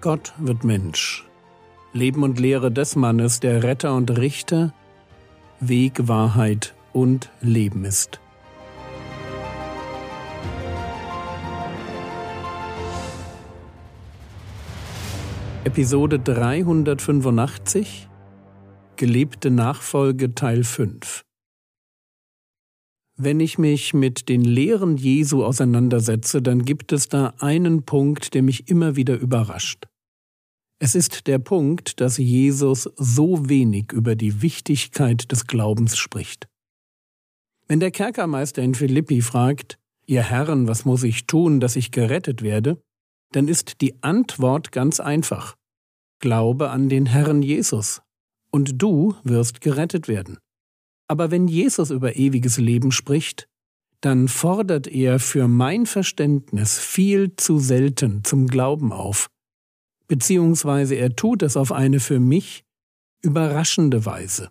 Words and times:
Gott 0.00 0.32
wird 0.38 0.64
Mensch. 0.64 1.26
Leben 1.92 2.22
und 2.22 2.40
Lehre 2.40 2.72
des 2.72 2.96
Mannes, 2.96 3.38
der 3.40 3.62
Retter 3.62 3.94
und 3.94 4.16
Richter, 4.16 4.72
Weg, 5.60 6.08
Wahrheit 6.08 6.74
und 6.94 7.28
Leben 7.42 7.84
ist. 7.84 8.18
Episode 15.64 16.18
385 16.18 18.08
Gelebte 18.96 19.50
Nachfolge 19.50 20.34
Teil 20.34 20.64
5 20.64 21.26
Wenn 23.18 23.38
ich 23.38 23.58
mich 23.58 23.92
mit 23.92 24.30
den 24.30 24.44
Lehren 24.44 24.96
Jesu 24.96 25.44
auseinandersetze, 25.44 26.40
dann 26.40 26.64
gibt 26.64 26.92
es 26.92 27.10
da 27.10 27.34
einen 27.38 27.82
Punkt, 27.82 28.32
der 28.32 28.42
mich 28.42 28.70
immer 28.70 28.96
wieder 28.96 29.18
überrascht. 29.18 29.89
Es 30.80 30.96
ist 30.96 31.28
der 31.28 31.38
Punkt, 31.38 32.00
dass 32.00 32.16
Jesus 32.16 32.90
so 32.96 33.48
wenig 33.48 33.92
über 33.92 34.16
die 34.16 34.42
Wichtigkeit 34.42 35.30
des 35.30 35.46
Glaubens 35.46 35.96
spricht. 35.96 36.48
Wenn 37.68 37.78
der 37.78 37.92
Kerkermeister 37.92 38.62
in 38.62 38.74
Philippi 38.74 39.22
fragt, 39.22 39.78
Ihr 40.06 40.24
Herren, 40.24 40.66
was 40.66 40.84
muss 40.84 41.04
ich 41.04 41.26
tun, 41.26 41.60
dass 41.60 41.76
ich 41.76 41.92
gerettet 41.92 42.42
werde? 42.42 42.82
dann 43.32 43.48
ist 43.48 43.80
die 43.80 44.02
Antwort 44.02 44.72
ganz 44.72 45.00
einfach. 45.00 45.56
Glaube 46.20 46.70
an 46.70 46.88
den 46.88 47.06
Herrn 47.06 47.42
Jesus, 47.42 48.02
und 48.50 48.82
du 48.82 49.14
wirst 49.22 49.60
gerettet 49.60 50.08
werden. 50.08 50.38
Aber 51.08 51.30
wenn 51.30 51.48
Jesus 51.48 51.90
über 51.90 52.16
ewiges 52.16 52.58
Leben 52.58 52.92
spricht, 52.92 53.48
dann 54.00 54.28
fordert 54.28 54.86
er 54.86 55.18
für 55.18 55.46
mein 55.46 55.86
Verständnis 55.86 56.78
viel 56.78 57.36
zu 57.36 57.58
selten 57.58 58.24
zum 58.24 58.46
Glauben 58.48 58.92
auf, 58.92 59.28
beziehungsweise 60.10 60.96
er 60.96 61.14
tut 61.14 61.40
es 61.40 61.56
auf 61.56 61.70
eine 61.70 62.00
für 62.00 62.18
mich 62.18 62.64
überraschende 63.22 64.04
Weise, 64.06 64.50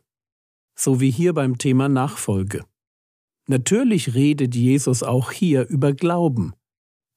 so 0.73 1.01
wie 1.01 1.11
hier 1.11 1.33
beim 1.33 1.57
Thema 1.57 1.89
Nachfolge. 1.89 2.63
Natürlich 3.45 4.13
redet 4.15 4.55
Jesus 4.55 5.03
auch 5.03 5.33
hier 5.33 5.67
über 5.67 5.91
Glauben. 5.91 6.53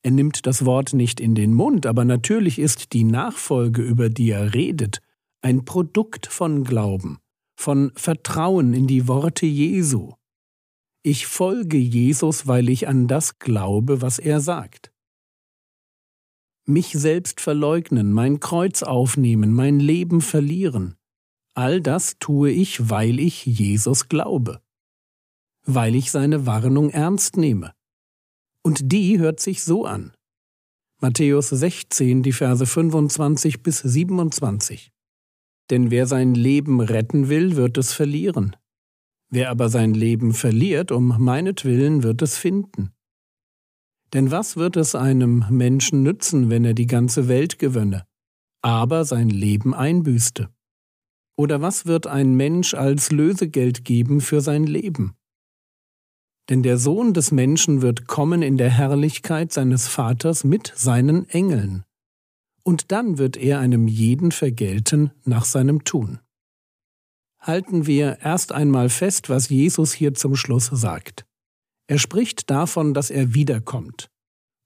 Er 0.03 0.11
nimmt 0.11 0.45
das 0.45 0.65
Wort 0.65 0.93
nicht 0.93 1.21
in 1.21 1.37
den 1.37 1.55
Mund, 1.55 1.87
aber 1.87 2.05
natürlich 2.05 2.59
ist 2.59 2.95
die 2.95 3.05
Nachfolge, 3.05 3.81
über 3.81 4.09
die 4.09 4.31
er 4.31 4.55
redet, 4.55 5.03
ein 5.41 5.65
Produkt 5.65 6.27
von 6.27 6.65
Glauben, 6.65 7.19
von 7.55 7.93
Vertrauen 7.95 8.75
in 8.75 8.89
die 8.89 9.07
Worte 9.07 9.47
Jesu. 9.47 10.15
Ich 11.05 11.29
folge 11.29 11.79
Jesus, 11.79 12.49
weil 12.49 12.69
ich 12.69 12.89
an 12.89 13.07
das 13.07 13.39
glaube, 13.39 14.03
was 14.03 14.19
er 14.19 14.41
sagt 14.41 14.92
mich 16.65 16.93
selbst 16.93 17.41
verleugnen, 17.41 18.13
mein 18.13 18.41
Kreuz 18.41 18.83
aufnehmen, 18.83 19.53
mein 19.53 19.81
Leben 19.81 20.21
verlieren. 20.21 20.97
All 21.55 21.81
das 21.81 22.19
tue 22.19 22.51
ich, 22.51 22.89
weil 22.89 23.19
ich 23.19 23.45
Jesus 23.45 24.09
glaube, 24.09 24.63
weil 25.67 25.95
ich 25.95 26.11
seine 26.11 26.47
Warnung 26.47 26.91
ernst 26.91 27.37
nehme. 27.37 27.73
Und 28.63 28.93
die 28.93 29.19
hört 29.19 29.41
sich 29.41 29.63
so 29.63 29.85
an. 29.85 30.13
Matthäus 31.01 31.49
16, 31.49 32.23
die 32.23 32.33
Verse 32.33 32.65
25 32.65 33.63
bis 33.63 33.81
27. 33.81 34.93
Denn 35.71 35.91
wer 35.91 36.07
sein 36.07 36.35
Leben 36.35 36.81
retten 36.81 37.29
will, 37.29 37.57
wird 37.57 37.77
es 37.77 37.93
verlieren. 37.93 38.57
Wer 39.29 39.51
aber 39.51 39.69
sein 39.69 39.95
Leben 39.95 40.33
verliert, 40.33 40.93
um 40.93 41.09
meinetwillen, 41.19 42.03
wird 42.03 42.23
es 42.23 42.37
finden. 42.37 42.93
Denn 44.13 44.31
was 44.31 44.57
wird 44.57 44.77
es 44.77 44.95
einem 44.95 45.45
Menschen 45.51 46.03
nützen, 46.03 46.51
wenn 46.51 46.65
er 46.65 46.75
die 46.75 46.87
ganze 46.87 47.29
Welt 47.29 47.59
gewönne, 47.59 48.05
aber 48.61 49.05
sein 49.05 49.31
Leben 49.31 49.75
einbüßte? 49.75 50.51
Oder 51.37 51.63
was 51.63 51.87
wird 51.87 52.07
ein 52.07 52.35
Mensch 52.35 52.75
als 52.75 53.11
Lösegeld 53.11 53.85
geben 53.85 54.21
für 54.21 54.41
sein 54.41 54.65
Leben? 54.65 55.15
Denn 56.51 56.63
der 56.63 56.77
Sohn 56.77 57.15
des 57.15 57.33
Menschen 57.33 57.81
wird 57.81 58.07
kommen 58.07 58.43
in 58.43 58.59
der 58.59 58.69
Herrlichkeit 58.69 59.53
seines 59.53 59.89
Vaters 59.89 60.45
mit 60.45 60.73
seinen 60.77 61.29
Engeln. 61.29 61.85
Und 62.65 62.93
dann 62.93 63.17
wird 63.17 63.37
er 63.37 63.61
einem 63.61 63.89
jeden 63.89 64.31
vergelten 64.31 65.13
nach 65.25 65.45
seinem 65.45 65.85
Tun. 65.85 66.21
Halten 67.41 67.87
wir 67.87 68.19
erst 68.21 68.53
einmal 68.53 68.89
fest, 68.89 69.29
was 69.29 69.49
Jesus 69.49 69.93
hier 69.93 70.15
zum 70.15 70.37
Schluss 70.37 70.67
sagt. 70.67 71.27
Er 71.89 71.99
spricht 71.99 72.51
davon, 72.51 72.95
dass 72.95 73.11
er 73.11 73.35
wiederkommt, 73.35 74.09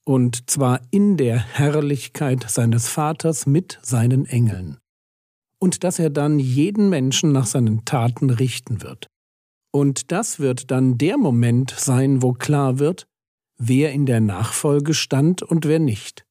und 0.04 0.48
zwar 0.50 0.80
in 0.90 1.16
der 1.16 1.38
Herrlichkeit 1.38 2.48
seines 2.48 2.88
Vaters 2.88 3.46
mit 3.46 3.78
seinen 3.82 4.26
Engeln, 4.26 4.78
und 5.58 5.84
dass 5.84 5.98
er 5.98 6.10
dann 6.10 6.38
jeden 6.38 6.88
Menschen 6.88 7.32
nach 7.32 7.46
seinen 7.46 7.84
Taten 7.84 8.30
richten 8.30 8.82
wird. 8.82 9.08
Und 9.72 10.12
das 10.12 10.38
wird 10.38 10.70
dann 10.70 10.98
der 10.98 11.18
Moment 11.18 11.70
sein, 11.70 12.22
wo 12.22 12.32
klar 12.32 12.78
wird, 12.78 13.06
wer 13.58 13.92
in 13.92 14.06
der 14.06 14.20
Nachfolge 14.20 14.94
stand 14.94 15.42
und 15.42 15.66
wer 15.66 15.78
nicht. 15.78 16.24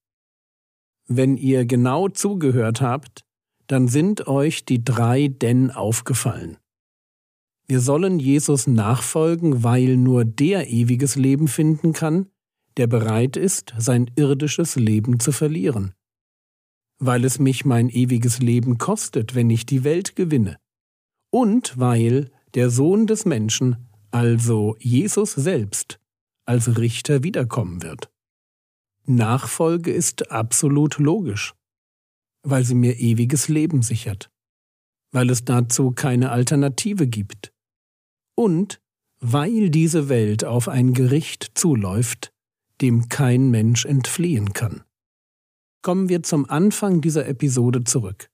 Wenn 1.07 1.37
ihr 1.37 1.65
genau 1.65 2.09
zugehört 2.09 2.81
habt, 2.81 3.21
dann 3.67 3.87
sind 3.87 4.27
euch 4.27 4.65
die 4.65 4.83
drei 4.83 5.27
denn 5.27 5.71
aufgefallen. 5.71 6.57
Wir 7.67 7.79
sollen 7.79 8.19
Jesus 8.19 8.67
nachfolgen, 8.67 9.63
weil 9.63 9.97
nur 9.97 10.23
der 10.23 10.69
ewiges 10.69 11.15
Leben 11.15 11.47
finden 11.47 11.93
kann, 11.93 12.27
der 12.77 12.85
bereit 12.85 13.37
ist, 13.37 13.73
sein 13.77 14.11
irdisches 14.15 14.75
Leben 14.75 15.19
zu 15.19 15.31
verlieren. 15.31 15.93
Weil 16.99 17.25
es 17.25 17.39
mich 17.39 17.65
mein 17.65 17.89
ewiges 17.89 18.39
Leben 18.39 18.77
kostet, 18.77 19.33
wenn 19.33 19.49
ich 19.49 19.65
die 19.65 19.83
Welt 19.83 20.15
gewinne. 20.15 20.57
Und 21.31 21.77
weil 21.77 22.31
der 22.53 22.69
Sohn 22.69 23.07
des 23.07 23.25
Menschen, 23.25 23.87
also 24.11 24.75
Jesus 24.79 25.33
selbst, 25.33 25.99
als 26.45 26.77
Richter 26.77 27.23
wiederkommen 27.23 27.81
wird. 27.81 28.11
Nachfolge 29.05 29.91
ist 29.91 30.31
absolut 30.31 30.99
logisch, 30.99 31.55
weil 32.43 32.63
sie 32.63 32.75
mir 32.75 32.99
ewiges 32.99 33.47
Leben 33.49 33.81
sichert, 33.81 34.29
weil 35.11 35.31
es 35.31 35.45
dazu 35.45 35.91
keine 35.91 36.31
Alternative 36.31 37.07
gibt 37.07 37.54
und 38.35 38.79
weil 39.19 39.69
diese 39.69 40.09
Welt 40.09 40.45
auf 40.45 40.67
ein 40.67 40.93
Gericht 40.93 41.51
zuläuft, 41.55 42.31
dem 42.81 43.09
kein 43.09 43.49
Mensch 43.49 43.85
entfliehen 43.85 44.53
kann. 44.53 44.83
Kommen 45.81 46.09
wir 46.09 46.23
zum 46.23 46.49
Anfang 46.49 47.01
dieser 47.01 47.27
Episode 47.27 47.83
zurück. 47.83 48.29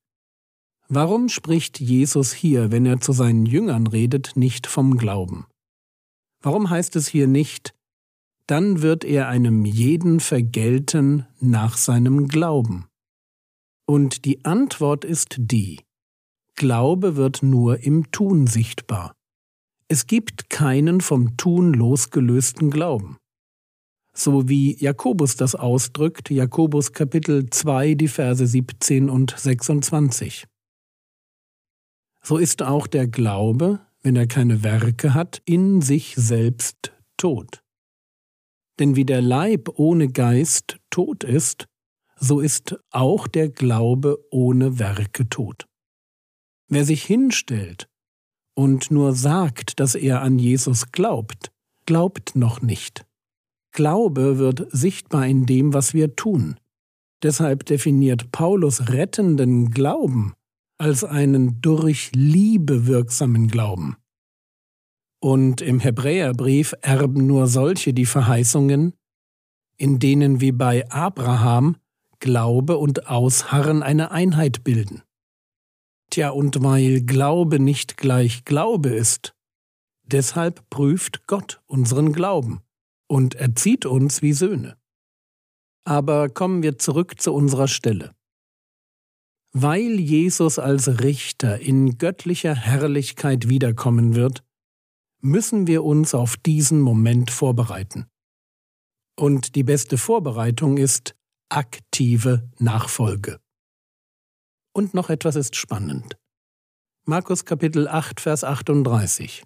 Warum 0.88 1.29
spricht 1.29 1.79
Jesus 1.79 2.34
hier, 2.34 2.72
wenn 2.72 2.85
er 2.85 3.00
zu 3.00 3.13
seinen 3.13 3.45
Jüngern 3.45 3.88
redet, 3.88 4.34
nicht 4.35 4.67
vom 4.67 4.97
Glauben? 4.97 5.45
Warum 6.41 6.69
heißt 6.69 6.95
es 6.95 7.07
hier 7.07 7.28
nicht, 7.28 7.73
dann 8.47 8.81
wird 8.81 9.06
er 9.06 9.28
einem 9.28 9.63
jeden 9.63 10.19
vergelten 10.19 11.28
nach 11.39 11.78
seinem 11.78 12.28
Glauben? 12.28 12.88
Und 13.85 14.25
die 14.25 14.44
Antwort 14.44 15.06
ist 15.06 15.35
die, 15.38 15.79
Glaube 16.56 17.16
wird 17.16 17.44
nur 17.44 17.79
im 17.79 18.12
Tun 18.12 18.47
sichtbar. 18.47 19.13
Es 19.91 20.07
gibt 20.07 20.50
keinen 20.50 21.02
vom 21.02 21.35
Tun 21.35 21.74
losgelösten 21.74 22.69
Glauben. 22.69 23.18
So 24.16 24.47
wie 24.47 24.81
Jakobus 24.81 25.35
das 25.35 25.53
ausdrückt, 25.53 26.29
Jakobus 26.29 26.94
Kapitel 26.94 27.50
2, 27.50 27.96
die 27.96 28.07
Verse 28.07 28.47
17 28.47 29.09
und 29.09 29.35
26. 29.38 30.46
So 32.24 32.38
ist 32.38 32.62
auch 32.62 32.88
der 32.88 33.06
Glaube, 33.06 33.81
wenn 34.01 34.16
er 34.16 34.28
keine 34.28 34.63
Werke 34.63 35.13
hat, 35.13 35.41
in 35.44 35.81
sich 35.81 36.16
selbst 36.16 36.94
tot. 37.18 37.62
Denn 38.80 38.95
wie 38.95 39.04
der 39.04 39.21
Leib 39.21 39.77
ohne 39.77 40.07
Geist 40.07 40.77
tot 40.89 41.25
ist, 41.25 41.66
so 42.16 42.39
ist 42.39 42.77
auch 42.92 43.27
der 43.27 43.50
Glaube 43.50 44.25
ohne 44.31 44.80
Werke 44.80 45.27
tot. 45.27 45.68
Wer 46.69 46.86
sich 46.86 47.04
hinstellt 47.04 47.91
und 48.56 48.92
nur 48.92 49.13
sagt, 49.13 49.80
dass 49.80 49.95
er 49.95 50.21
an 50.21 50.39
Jesus 50.39 50.92
glaubt, 50.92 51.51
glaubt 51.86 52.36
noch 52.36 52.62
nicht. 52.62 53.06
Glaube 53.71 54.38
wird 54.38 54.68
sichtbar 54.71 55.27
in 55.27 55.45
dem, 55.45 55.74
was 55.74 55.94
wir 55.94 56.15
tun. 56.15 56.59
Deshalb 57.24 57.65
definiert 57.65 58.31
Paulus 58.31 58.89
rettenden 58.89 59.71
Glauben 59.71 60.33
als 60.77 61.03
einen 61.03 61.62
durch 61.62 62.12
Liebe 62.13 62.88
wirksamen 62.88 63.48
Glauben. 63.48 63.98
Und 65.21 65.62
im 65.62 65.80
Hebräerbrief 65.80 66.74
erben 66.81 67.27
nur 67.27 67.45
solche 67.45 67.94
die 67.94 68.07
Verheißungen, 68.07 68.94
in 69.77 70.00
denen 70.00 70.42
wie 70.42 70.51
bei 70.51 70.89
Abraham 70.89 71.77
Glaube 72.19 72.77
und 72.77 73.07
Ausharren 73.07 73.83
eine 73.83 74.12
Einheit 74.12 74.63
bilden. 74.63 75.04
Tja, 76.12 76.30
und 76.30 76.62
weil 76.62 77.02
Glaube 77.02 77.60
nicht 77.60 77.98
gleich 77.98 78.46
Glaube 78.46 78.90
ist, 78.90 79.34
deshalb 80.04 80.69
prüft 80.69 81.25
Gott 81.25 81.62
unseren 81.68 82.13
Glauben 82.13 82.62
und 83.08 83.36
erzieht 83.36 83.86
uns 83.86 84.22
wie 84.22 84.34
Söhne. 84.34 84.78
Aber 85.86 86.30
kommen 86.30 86.63
wir 86.63 86.78
zurück 86.78 87.19
zu 87.19 87.34
unserer 87.34 87.68
Stelle. 87.68 88.13
Weil 89.54 90.00
Jesus 90.00 90.60
als 90.60 91.02
Richter 91.02 91.60
in 91.60 91.98
göttlicher 91.98 92.56
Herrlichkeit 92.56 93.50
wiederkommen 93.50 94.16
wird, 94.16 94.44
müssen 95.22 95.68
wir 95.68 95.84
uns 95.84 96.14
auf 96.14 96.38
diesen 96.38 96.80
Moment 96.80 97.31
vorbereiten. 97.31 98.07
Und 99.18 99.56
die 99.56 99.64
beste 99.64 99.98
Vorbereitung 99.98 100.78
ist 100.78 101.16
aktive 101.50 102.50
Nachfolge. 102.60 103.41
Und 104.73 104.94
noch 104.94 105.09
etwas 105.09 105.35
ist 105.35 105.56
spannend. 105.56 106.18
Markus 107.06 107.45
Kapitel 107.45 107.88
8, 107.88 108.21
Vers 108.21 108.44
38. 108.44 109.44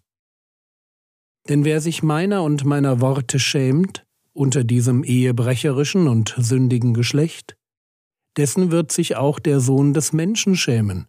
Denn 1.49 1.65
wer 1.65 1.81
sich 1.81 2.03
meiner 2.03 2.43
und 2.43 2.65
meiner 2.65 3.01
Worte 3.01 3.39
schämt, 3.39 4.05
unter 4.33 4.63
diesem 4.63 5.03
ehebrecherischen 5.03 6.07
und 6.07 6.35
sündigen 6.37 6.93
Geschlecht, 6.93 7.55
dessen 8.37 8.69
wird 8.69 8.91
sich 8.91 9.15
auch 9.15 9.39
der 9.39 9.59
Sohn 9.59 9.93
des 9.93 10.13
Menschen 10.13 10.55
schämen, 10.55 11.07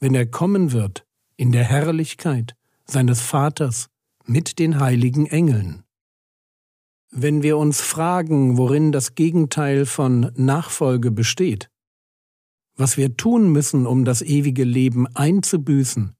wenn 0.00 0.14
er 0.14 0.26
kommen 0.26 0.72
wird 0.72 1.04
in 1.36 1.52
der 1.52 1.64
Herrlichkeit 1.64 2.54
seines 2.86 3.20
Vaters 3.20 3.88
mit 4.24 4.58
den 4.58 4.80
heiligen 4.80 5.26
Engeln. 5.26 5.84
Wenn 7.10 7.42
wir 7.42 7.58
uns 7.58 7.80
fragen, 7.80 8.56
worin 8.56 8.90
das 8.90 9.14
Gegenteil 9.14 9.84
von 9.84 10.32
Nachfolge 10.34 11.10
besteht, 11.10 11.68
was 12.82 12.96
wir 12.96 13.16
tun 13.16 13.52
müssen, 13.52 13.86
um 13.86 14.04
das 14.04 14.22
ewige 14.22 14.64
Leben 14.64 15.06
einzubüßen, 15.06 16.16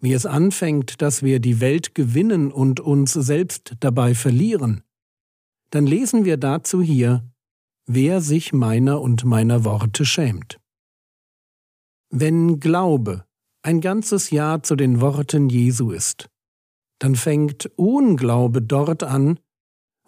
wie 0.00 0.12
es 0.12 0.26
anfängt, 0.26 1.00
dass 1.00 1.22
wir 1.22 1.38
die 1.38 1.60
Welt 1.60 1.94
gewinnen 1.94 2.50
und 2.50 2.80
uns 2.80 3.12
selbst 3.12 3.76
dabei 3.78 4.16
verlieren, 4.16 4.82
dann 5.70 5.86
lesen 5.86 6.24
wir 6.24 6.36
dazu 6.36 6.82
hier, 6.82 7.24
wer 7.86 8.20
sich 8.20 8.52
meiner 8.52 9.00
und 9.00 9.24
meiner 9.24 9.64
Worte 9.64 10.04
schämt. 10.04 10.58
Wenn 12.10 12.58
Glaube 12.58 13.24
ein 13.62 13.80
ganzes 13.80 14.30
Jahr 14.30 14.64
zu 14.64 14.74
den 14.74 15.00
Worten 15.00 15.48
Jesu 15.48 15.92
ist, 15.92 16.28
dann 16.98 17.14
fängt 17.14 17.66
Unglaube 17.76 18.62
dort 18.62 19.04
an, 19.04 19.38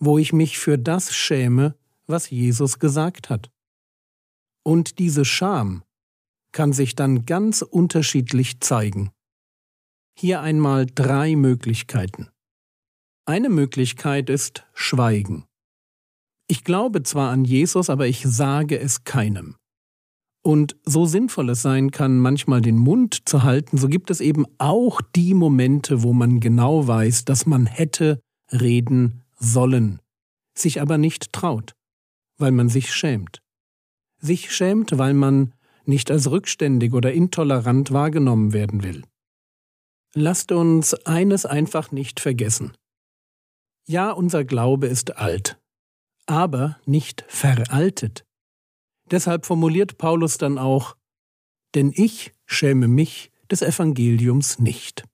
wo 0.00 0.18
ich 0.18 0.32
mich 0.32 0.58
für 0.58 0.78
das 0.78 1.14
schäme, 1.14 1.76
was 2.08 2.28
Jesus 2.28 2.80
gesagt 2.80 3.30
hat. 3.30 3.52
Und 4.66 4.98
diese 4.98 5.24
Scham 5.24 5.84
kann 6.50 6.72
sich 6.72 6.96
dann 6.96 7.24
ganz 7.24 7.62
unterschiedlich 7.62 8.58
zeigen. 8.58 9.12
Hier 10.18 10.40
einmal 10.40 10.86
drei 10.86 11.36
Möglichkeiten. 11.36 12.30
Eine 13.26 13.48
Möglichkeit 13.48 14.28
ist 14.28 14.66
Schweigen. 14.74 15.44
Ich 16.48 16.64
glaube 16.64 17.04
zwar 17.04 17.30
an 17.30 17.44
Jesus, 17.44 17.88
aber 17.88 18.08
ich 18.08 18.24
sage 18.26 18.76
es 18.80 19.04
keinem. 19.04 19.54
Und 20.42 20.76
so 20.84 21.06
sinnvoll 21.06 21.50
es 21.50 21.62
sein 21.62 21.92
kann, 21.92 22.18
manchmal 22.18 22.60
den 22.60 22.76
Mund 22.76 23.28
zu 23.28 23.44
halten, 23.44 23.78
so 23.78 23.86
gibt 23.86 24.10
es 24.10 24.20
eben 24.20 24.46
auch 24.58 25.00
die 25.14 25.34
Momente, 25.34 26.02
wo 26.02 26.12
man 26.12 26.40
genau 26.40 26.88
weiß, 26.88 27.24
dass 27.24 27.46
man 27.46 27.66
hätte 27.66 28.20
reden 28.50 29.22
sollen, 29.38 30.00
sich 30.58 30.80
aber 30.80 30.98
nicht 30.98 31.32
traut, 31.32 31.76
weil 32.36 32.50
man 32.50 32.68
sich 32.68 32.92
schämt. 32.92 33.45
Sich 34.18 34.54
schämt, 34.54 34.98
weil 34.98 35.14
man 35.14 35.54
nicht 35.84 36.10
als 36.10 36.30
rückständig 36.30 36.92
oder 36.92 37.12
intolerant 37.12 37.92
wahrgenommen 37.92 38.52
werden 38.52 38.82
will. 38.82 39.04
Lasst 40.14 40.50
uns 40.52 40.94
eines 40.94 41.46
einfach 41.46 41.92
nicht 41.92 42.20
vergessen. 42.20 42.72
Ja, 43.86 44.10
unser 44.10 44.44
Glaube 44.44 44.86
ist 44.86 45.16
alt, 45.16 45.60
aber 46.26 46.80
nicht 46.86 47.24
veraltet. 47.28 48.24
Deshalb 49.10 49.46
formuliert 49.46 49.98
Paulus 49.98 50.38
dann 50.38 50.58
auch, 50.58 50.96
denn 51.74 51.92
ich 51.94 52.32
schäme 52.46 52.88
mich 52.88 53.30
des 53.50 53.62
Evangeliums 53.62 54.58
nicht. 54.58 55.04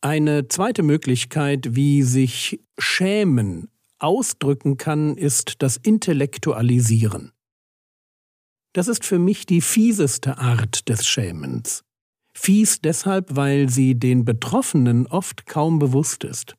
Eine 0.00 0.48
zweite 0.48 0.82
Möglichkeit, 0.82 1.74
wie 1.74 2.02
sich 2.02 2.60
Schämen 2.78 3.70
ausdrücken 4.04 4.76
kann, 4.76 5.16
ist 5.16 5.62
das 5.62 5.76
Intellektualisieren. 5.76 7.32
Das 8.74 8.88
ist 8.88 9.04
für 9.04 9.18
mich 9.18 9.46
die 9.46 9.60
fieseste 9.60 10.38
Art 10.38 10.88
des 10.88 11.06
Schämens. 11.06 11.84
Fies 12.36 12.80
deshalb, 12.80 13.36
weil 13.36 13.68
sie 13.68 13.94
den 13.94 14.24
Betroffenen 14.24 15.06
oft 15.06 15.46
kaum 15.46 15.78
bewusst 15.78 16.24
ist. 16.24 16.56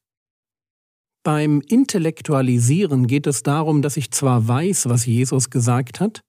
Beim 1.23 1.61
Intellektualisieren 1.61 3.07
geht 3.07 3.27
es 3.27 3.43
darum, 3.43 3.81
dass 3.81 3.97
ich 3.97 4.11
zwar 4.11 4.47
weiß, 4.47 4.87
was 4.89 5.05
Jesus 5.05 5.49
gesagt 5.49 5.99
hat, 5.99 6.21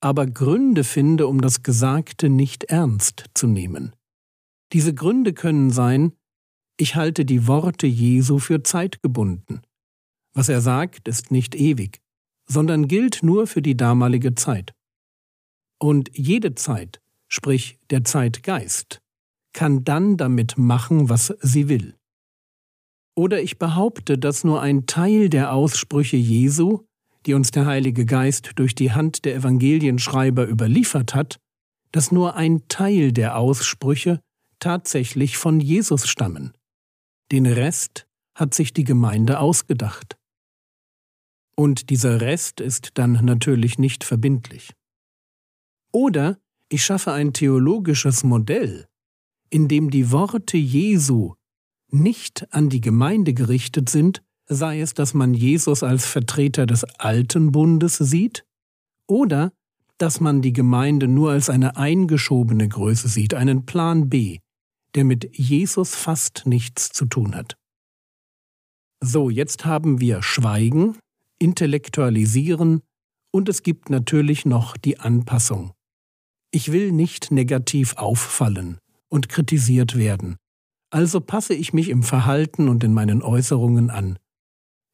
aber 0.00 0.26
Gründe 0.26 0.84
finde, 0.84 1.26
um 1.26 1.40
das 1.40 1.62
Gesagte 1.62 2.28
nicht 2.28 2.64
ernst 2.64 3.24
zu 3.34 3.46
nehmen. 3.46 3.94
Diese 4.72 4.92
Gründe 4.92 5.32
können 5.32 5.70
sein, 5.70 6.12
ich 6.76 6.96
halte 6.96 7.24
die 7.24 7.46
Worte 7.46 7.86
Jesu 7.86 8.38
für 8.38 8.62
zeitgebunden. 8.62 9.62
Was 10.36 10.50
er 10.50 10.60
sagt, 10.60 11.08
ist 11.08 11.30
nicht 11.30 11.54
ewig, 11.54 12.02
sondern 12.46 12.88
gilt 12.88 13.22
nur 13.22 13.46
für 13.46 13.62
die 13.62 13.74
damalige 13.74 14.34
Zeit. 14.34 14.74
Und 15.78 16.10
jede 16.12 16.54
Zeit, 16.54 17.00
sprich 17.26 17.78
der 17.88 18.04
Zeitgeist, 18.04 19.00
kann 19.54 19.82
dann 19.84 20.18
damit 20.18 20.58
machen, 20.58 21.08
was 21.08 21.34
sie 21.40 21.70
will. 21.70 21.94
Oder 23.14 23.40
ich 23.40 23.58
behaupte, 23.58 24.18
dass 24.18 24.44
nur 24.44 24.60
ein 24.60 24.84
Teil 24.84 25.30
der 25.30 25.54
Aussprüche 25.54 26.18
Jesu, 26.18 26.84
die 27.24 27.32
uns 27.32 27.50
der 27.50 27.64
Heilige 27.64 28.04
Geist 28.04 28.50
durch 28.56 28.74
die 28.74 28.92
Hand 28.92 29.24
der 29.24 29.36
Evangelienschreiber 29.36 30.46
überliefert 30.46 31.14
hat, 31.14 31.38
dass 31.92 32.12
nur 32.12 32.36
ein 32.36 32.68
Teil 32.68 33.10
der 33.12 33.38
Aussprüche 33.38 34.20
tatsächlich 34.58 35.38
von 35.38 35.60
Jesus 35.60 36.06
stammen. 36.06 36.52
Den 37.32 37.46
Rest 37.46 38.06
hat 38.34 38.52
sich 38.52 38.74
die 38.74 38.84
Gemeinde 38.84 39.40
ausgedacht. 39.40 40.18
Und 41.56 41.90
dieser 41.90 42.20
Rest 42.20 42.60
ist 42.60 42.90
dann 42.94 43.12
natürlich 43.24 43.78
nicht 43.78 44.04
verbindlich. 44.04 44.74
Oder 45.92 46.38
ich 46.68 46.84
schaffe 46.84 47.12
ein 47.12 47.32
theologisches 47.32 48.24
Modell, 48.24 48.86
in 49.48 49.66
dem 49.66 49.90
die 49.90 50.10
Worte 50.12 50.58
Jesu 50.58 51.34
nicht 51.90 52.52
an 52.52 52.68
die 52.68 52.80
Gemeinde 52.80 53.32
gerichtet 53.32 53.88
sind, 53.88 54.22
sei 54.48 54.80
es, 54.80 54.92
dass 54.94 55.14
man 55.14 55.34
Jesus 55.34 55.82
als 55.82 56.04
Vertreter 56.04 56.66
des 56.66 56.84
alten 56.84 57.52
Bundes 57.52 57.96
sieht, 57.96 58.44
oder 59.06 59.52
dass 59.98 60.20
man 60.20 60.42
die 60.42 60.52
Gemeinde 60.52 61.08
nur 61.08 61.30
als 61.30 61.48
eine 61.48 61.76
eingeschobene 61.76 62.68
Größe 62.68 63.08
sieht, 63.08 63.34
einen 63.34 63.64
Plan 63.64 64.08
B, 64.08 64.40
der 64.94 65.04
mit 65.04 65.36
Jesus 65.36 65.94
fast 65.94 66.42
nichts 66.44 66.90
zu 66.90 67.06
tun 67.06 67.34
hat. 67.34 67.56
So, 69.00 69.30
jetzt 69.30 69.64
haben 69.64 70.00
wir 70.00 70.22
Schweigen, 70.22 70.98
Intellektualisieren 71.38 72.82
und 73.30 73.48
es 73.48 73.62
gibt 73.62 73.90
natürlich 73.90 74.46
noch 74.46 74.76
die 74.76 74.98
Anpassung. 74.98 75.72
Ich 76.50 76.72
will 76.72 76.92
nicht 76.92 77.30
negativ 77.30 77.96
auffallen 77.96 78.78
und 79.08 79.28
kritisiert 79.28 79.96
werden. 79.96 80.36
Also 80.90 81.20
passe 81.20 81.54
ich 81.54 81.72
mich 81.72 81.88
im 81.90 82.02
Verhalten 82.02 82.68
und 82.68 82.82
in 82.84 82.94
meinen 82.94 83.22
Äußerungen 83.22 83.90
an. 83.90 84.18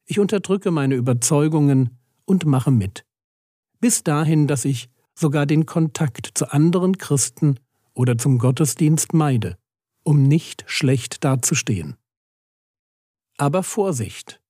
Ich 0.05 0.19
unterdrücke 0.19 0.71
meine 0.71 0.95
Überzeugungen 0.95 1.97
und 2.25 2.45
mache 2.45 2.71
mit. 2.71 3.05
Bis 3.79 4.03
dahin, 4.03 4.47
dass 4.47 4.65
ich 4.65 4.89
sogar 5.15 5.45
den 5.45 5.65
Kontakt 5.65 6.31
zu 6.33 6.51
anderen 6.51 6.97
Christen 6.97 7.59
oder 7.93 8.17
zum 8.17 8.39
Gottesdienst 8.39 9.13
meide, 9.13 9.57
um 10.03 10.23
nicht 10.23 10.65
schlecht 10.67 11.23
dazustehen. 11.23 11.95
Aber 13.37 13.63
Vorsicht! 13.63 14.42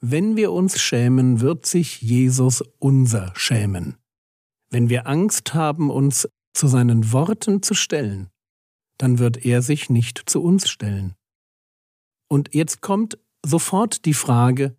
Wenn 0.00 0.36
wir 0.36 0.52
uns 0.52 0.80
schämen, 0.80 1.40
wird 1.40 1.66
sich 1.66 2.02
Jesus 2.02 2.62
unser 2.78 3.32
schämen. 3.34 3.96
Wenn 4.70 4.88
wir 4.88 5.06
Angst 5.06 5.54
haben, 5.54 5.90
uns 5.90 6.28
zu 6.52 6.66
seinen 6.66 7.12
Worten 7.12 7.62
zu 7.62 7.74
stellen, 7.74 8.28
dann 8.98 9.18
wird 9.18 9.44
er 9.44 9.62
sich 9.62 9.90
nicht 9.90 10.22
zu 10.26 10.42
uns 10.42 10.68
stellen. 10.68 11.14
Und 12.28 12.54
jetzt 12.54 12.80
kommt 12.80 13.18
sofort 13.44 14.04
die 14.04 14.14
Frage, 14.14 14.76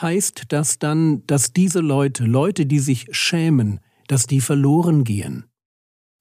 heißt 0.00 0.46
das 0.48 0.78
dann, 0.78 1.26
dass 1.26 1.52
diese 1.52 1.80
Leute, 1.80 2.24
Leute, 2.24 2.66
die 2.66 2.78
sich 2.78 3.08
schämen, 3.10 3.80
dass 4.06 4.26
die 4.26 4.40
verloren 4.40 5.04
gehen? 5.04 5.46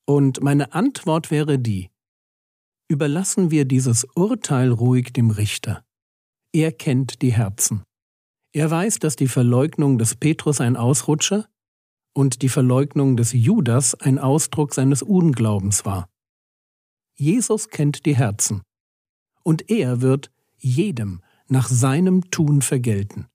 Und 0.06 0.42
meine 0.42 0.74
Antwort 0.74 1.32
wäre 1.32 1.60
die, 1.60 1.90
überlassen 2.88 3.52
wir 3.52 3.66
dieses 3.66 4.06
Urteil 4.16 4.72
ruhig 4.72 5.12
dem 5.14 5.32
Richter. 5.32 5.84
Er 6.54 6.72
kennt 6.72 7.22
die 7.22 7.34
Herzen. 7.34 7.84
Er 8.58 8.72
weiß, 8.72 8.98
dass 8.98 9.16
die 9.16 9.28
Verleugnung 9.28 10.00
des 10.00 10.16
Petrus 10.16 10.62
ein 10.62 10.78
Ausrutscher 10.78 11.48
und 12.14 12.42
die 12.42 12.50
Verleugnung 12.50 13.16
des 13.16 13.32
Judas 13.32 13.94
ein 13.94 14.18
Ausdruck 14.18 14.74
seines 14.74 15.04
Unglaubens 15.04 15.86
war. 15.86 16.10
Jesus 17.14 17.70
kennt 17.70 18.08
die 18.08 18.16
Herzen, 18.16 18.64
und 19.44 19.70
er 19.70 20.02
wird 20.02 20.32
jedem 20.58 21.22
nach 21.48 21.70
seinem 21.70 22.32
Tun 22.32 22.64
vergelten. 22.64 23.28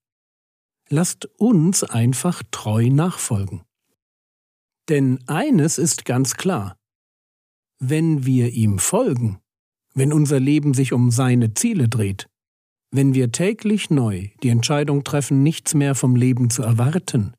Lasst 0.88 1.26
uns 1.38 1.85
einfach 1.85 2.43
treu 2.50 2.88
nachfolgen. 2.91 3.62
Denn 4.88 5.21
eines 5.29 5.79
ist 5.79 6.05
ganz 6.05 6.35
klar. 6.35 6.76
Wenn 7.79 8.26
wir 8.26 8.50
ihm 8.50 8.81
folgen, 8.81 9.38
wenn 9.95 10.12
unser 10.12 10.41
Leben 10.41 10.75
sich 10.75 10.93
um 10.93 11.12
seine 11.12 11.55
Ziele 11.55 11.88
dreht, 11.88 12.29
wenn 12.92 13.14
wir 13.14 13.32
täglich 13.32 13.90
neu 13.90 14.28
die 14.42 14.50
Entscheidung 14.50 15.02
treffen, 15.02 15.42
nichts 15.42 15.75
mehr 15.75 15.94
vom 15.94 16.14
Leben 16.14 16.50
zu 16.50 16.62
erwarten, 16.62 17.34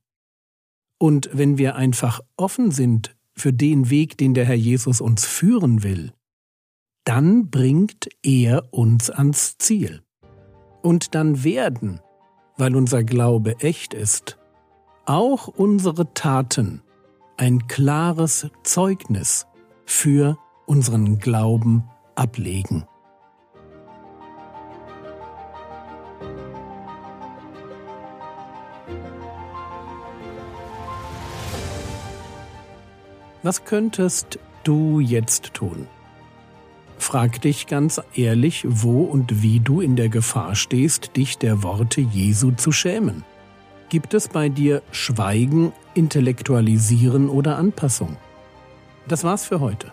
und 1.04 1.30
wenn 1.34 1.58
wir 1.58 1.76
einfach 1.76 2.22
offen 2.38 2.72
sind 2.72 3.14
für 3.36 3.52
den 3.52 3.90
Weg, 3.90 4.18
den 4.18 4.34
der 4.34 4.46
Herr 4.46 4.56
Jesus 4.56 5.02
uns 5.02 5.26
führen 5.26 5.84
will, 5.84 6.14
dann 7.04 7.50
bringt 7.50 8.08
er 8.22 8.74
uns 8.74 9.10
ans 9.10 9.58
Ziel. 9.58 10.02
Und 10.82 11.14
dann 11.14 11.44
werden, 11.44 12.00
weil 12.56 12.74
unser 12.74 13.04
Glaube 13.04 13.60
echt 13.60 13.94
ist, 13.94 14.38
auch 15.06 15.50
unsere 15.50 16.14
Taten 16.14 16.82
ein 17.36 17.68
klares 17.68 18.48
Zeugnis 18.64 19.46
für 19.86 20.38
unseren 20.66 21.20
Glauben 21.20 21.84
ablegen. 22.16 22.86
Was 33.44 33.66
könntest 33.66 34.40
du 34.64 35.02
jetzt 35.02 35.54
tun? 35.54 35.88
Frag 36.98 37.42
dich 37.42 37.68
ganz 37.68 38.02
ehrlich, 38.16 38.66
wo 38.68 39.04
und 39.04 39.44
wie 39.44 39.60
du 39.60 39.82
in 39.82 39.98
der 39.98 40.08
Gefahr 40.08 40.56
stehst, 40.56 41.18
dich 41.18 41.38
der 41.38 41.62
Worte 41.62 42.00
Jesu 42.00 42.52
zu 42.52 42.72
schämen. 42.72 43.26
Gibt 43.90 44.14
es 44.14 44.30
bei 44.30 44.48
dir 44.48 44.82
Schweigen, 44.92 45.74
Intellektualisieren 45.94 47.28
oder 47.28 47.58
Anpassung? 47.58 48.16
Das 49.10 49.26
war's 49.26 49.46
für 49.46 49.60
heute. 49.60 49.92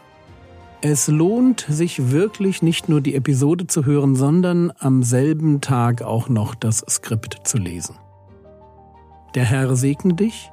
Es 0.80 1.09
lohnt 1.09 1.66
sich 1.69 2.12
wirklich 2.12 2.62
nicht 2.62 2.88
nur 2.88 3.00
die 3.00 3.16
Episode 3.16 3.66
zu 3.66 3.85
hören, 3.85 4.14
sondern 4.14 4.73
am 4.78 5.02
selben 5.02 5.61
Tag 5.61 6.02
auch 6.02 6.28
noch 6.28 6.54
das 6.54 6.85
Skript 6.88 7.40
zu 7.42 7.59
lesen. 7.59 7.97
Der 9.35 9.45
Herr 9.45 9.75
segne 9.75 10.14
dich, 10.14 10.52